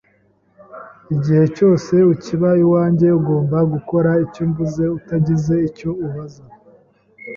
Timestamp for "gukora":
3.73-4.09